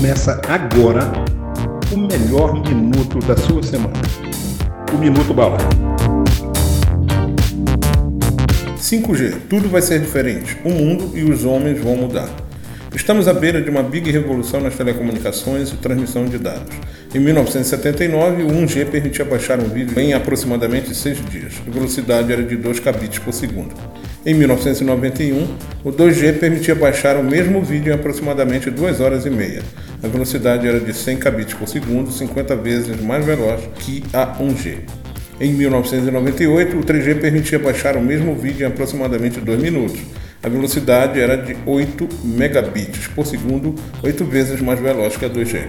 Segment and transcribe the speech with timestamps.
[0.00, 1.10] Começa agora
[1.92, 3.94] o melhor minuto da sua semana.
[4.94, 5.58] O Minuto Bala.
[8.78, 10.56] 5G, tudo vai ser diferente.
[10.64, 12.28] O mundo e os homens vão mudar.
[12.94, 16.72] Estamos à beira de uma big revolução nas telecomunicações e transmissão de dados.
[17.12, 21.54] Em 1979, o 1G permitia baixar um vídeo em aproximadamente 6 dias.
[21.66, 23.74] A velocidade era de 2 kbps por segundo.
[24.28, 25.48] Em 1991,
[25.82, 29.62] o 2G permitia baixar o mesmo vídeo em aproximadamente 2 horas e meia.
[30.02, 34.80] A velocidade era de 100 kbps por segundo, 50 vezes mais veloz que a 1G.
[35.40, 39.98] Em 1998, o 3G permitia baixar o mesmo vídeo em aproximadamente 2 minutos.
[40.42, 45.68] A velocidade era de 8 megabits por segundo, 8 vezes mais veloz que a 2G.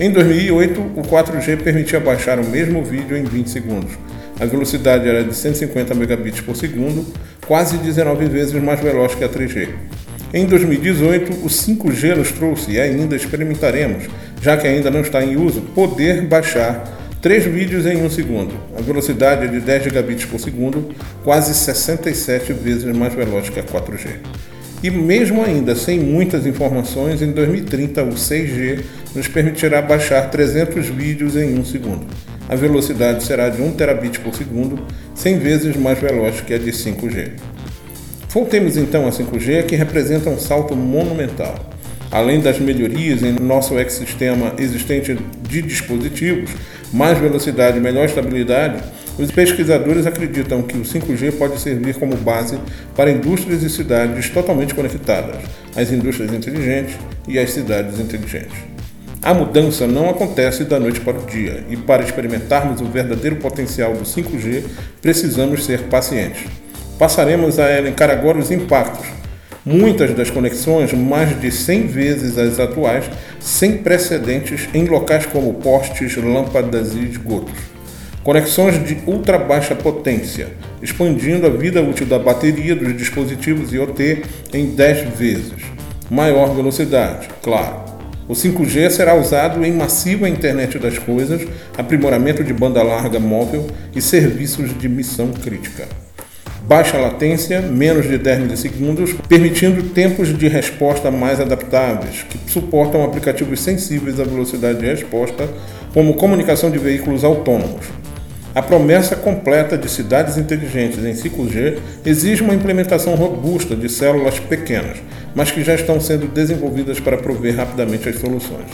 [0.00, 3.92] Em 2008, o 4G permitia baixar o mesmo vídeo em 20 segundos.
[4.40, 7.06] A velocidade era de 150 megabits por segundo,
[7.46, 9.68] quase 19 vezes mais veloz que a 3G.
[10.32, 14.04] Em 2018, o 5G nos trouxe e ainda experimentaremos,
[14.42, 16.82] já que ainda não está em uso, poder baixar
[17.22, 18.52] três vídeos em um segundo.
[18.76, 23.62] A velocidade é de 10 gigabits por segundo, quase 67 vezes mais veloz que a
[23.62, 24.08] 4G.
[24.82, 28.80] E mesmo ainda sem muitas informações, em 2030 o 6G
[29.14, 32.06] nos permitirá baixar 300 vídeos em um segundo.
[32.48, 34.82] A velocidade será de 1 terabit por segundo,
[35.14, 37.32] 100 vezes mais veloz que a de 5G.
[38.28, 41.54] Voltemos então a 5G, que representa um salto monumental.
[42.10, 45.16] Além das melhorias em nosso ecossistema existente
[45.48, 46.50] de dispositivos,
[46.92, 48.82] mais velocidade e melhor estabilidade,
[49.18, 52.58] os pesquisadores acreditam que o 5G pode servir como base
[52.94, 55.42] para indústrias e cidades totalmente conectadas,
[55.74, 58.73] as indústrias inteligentes e as cidades inteligentes.
[59.24, 63.94] A mudança não acontece da noite para o dia, e para experimentarmos o verdadeiro potencial
[63.94, 64.64] do 5G,
[65.00, 66.44] precisamos ser pacientes.
[66.98, 69.06] Passaremos a elencar agora os impactos.
[69.64, 73.06] Muitas das conexões, mais de 100 vezes as atuais,
[73.40, 77.58] sem precedentes em locais como postes, lâmpadas e esgotos.
[78.22, 80.48] Conexões de ultra baixa potência,
[80.82, 84.22] expandindo a vida útil da bateria dos dispositivos IoT
[84.52, 85.62] em 10 vezes.
[86.10, 87.93] Maior velocidade, claro.
[88.28, 91.46] O 5G será usado em massiva internet das coisas,
[91.76, 95.86] aprimoramento de banda larga móvel e serviços de missão crítica
[96.66, 103.60] baixa latência, menos de 10 milissegundos, permitindo tempos de resposta mais adaptáveis, que suportam aplicativos
[103.60, 105.48] sensíveis à velocidade de resposta,
[105.92, 107.86] como comunicação de veículos autônomos.
[108.54, 114.98] A promessa completa de cidades inteligentes em 5G exige uma implementação robusta de células pequenas,
[115.34, 118.70] mas que já estão sendo desenvolvidas para prover rapidamente as soluções.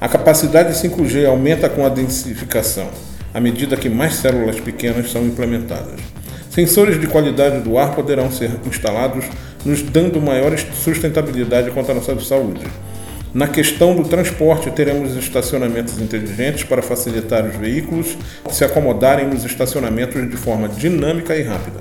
[0.00, 2.88] A capacidade 5G aumenta com a densificação,
[3.32, 6.00] à medida que mais células pequenas são implementadas.
[6.50, 9.26] Sensores de qualidade do ar poderão ser instalados,
[9.64, 12.66] nos dando maior sustentabilidade quanto à nossa saúde.
[13.34, 18.16] Na questão do transporte, teremos estacionamentos inteligentes para facilitar os veículos
[18.48, 21.80] se acomodarem nos estacionamentos de forma dinâmica e rápida.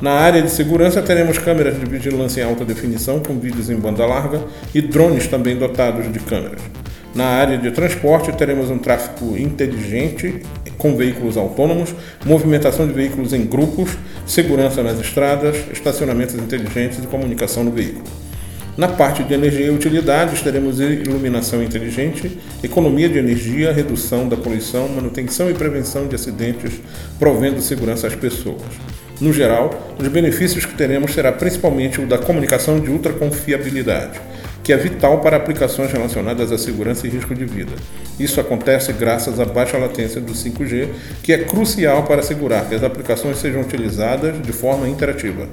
[0.00, 4.06] Na área de segurança, teremos câmeras de vigilância em alta definição com vídeos em banda
[4.06, 4.40] larga
[4.74, 6.62] e drones também dotados de câmeras.
[7.14, 10.40] Na área de transporte, teremos um tráfego inteligente
[10.78, 11.94] com veículos autônomos,
[12.24, 13.90] movimentação de veículos em grupos,
[14.24, 18.27] segurança nas estradas, estacionamentos inteligentes e comunicação no veículo.
[18.78, 24.88] Na parte de energia e utilidades, teremos iluminação inteligente, economia de energia, redução da poluição,
[24.88, 26.74] manutenção e prevenção de acidentes,
[27.18, 28.62] provendo segurança às pessoas.
[29.20, 34.20] No geral, os benefícios que teremos será principalmente o da comunicação de ultra confiabilidade
[34.68, 37.72] que é vital para aplicações relacionadas à segurança e risco de vida.
[38.20, 40.88] Isso acontece graças à baixa latência do 5G,
[41.22, 45.48] que é crucial para assegurar que as aplicações sejam utilizadas de forma interativa.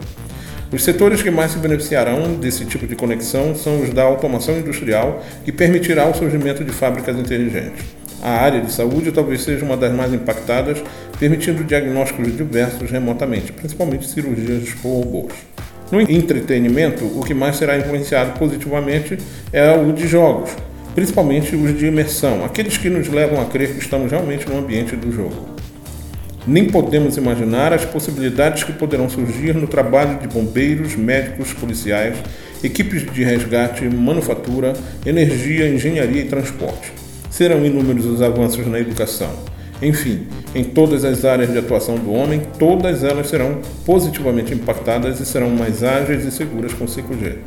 [0.72, 5.24] Os setores que mais se beneficiarão desse tipo de conexão são os da automação industrial,
[5.44, 7.86] que permitirá o surgimento de fábricas inteligentes.
[8.22, 10.84] A área de saúde talvez seja uma das mais impactadas,
[11.20, 15.34] permitindo diagnósticos diversos remotamente, principalmente cirurgias por robôs.
[15.92, 19.20] No entretenimento, o que mais será influenciado positivamente
[19.54, 20.50] é o de jogos,
[20.96, 24.96] principalmente os de imersão, aqueles que nos levam a crer que estamos realmente no ambiente
[24.96, 25.55] do jogo.
[26.48, 32.18] Nem podemos imaginar as possibilidades que poderão surgir no trabalho de bombeiros, médicos, policiais,
[32.64, 34.74] equipes de resgate, manufatura,
[35.06, 36.92] energia, engenharia e transporte.
[37.30, 42.42] Serão inúmeros os avanços na educação enfim, em todas as áreas de atuação do homem,
[42.58, 47.38] todas elas serão positivamente impactadas e serão mais ágeis e seguras com 5G.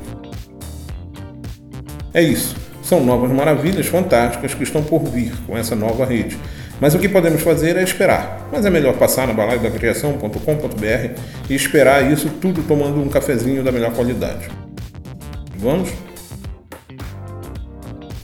[2.12, 2.54] É isso.
[2.82, 6.38] São novas maravilhas fantásticas que estão por vir com essa nova rede.
[6.80, 8.48] Mas o que podemos fazer é esperar.
[8.52, 11.20] Mas é melhor passar na balaiodacriação.com.br
[11.50, 14.48] e esperar isso tudo tomando um cafezinho da melhor qualidade.
[15.56, 15.90] Vamos?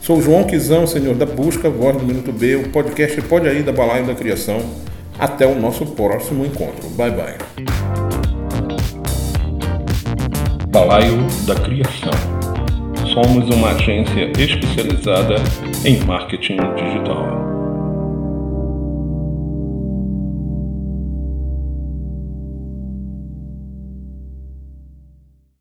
[0.01, 3.73] Sou João Quizão, senhor da busca, voz do Minuto B, o podcast Pode Aí da
[3.73, 4.61] Balaio da Criação.
[5.19, 6.89] Até o nosso próximo encontro.
[6.91, 7.39] Bye bye.
[10.69, 12.13] Balaio da Criação.
[13.15, 15.37] Somos uma agência especializada
[15.85, 17.54] em marketing digital.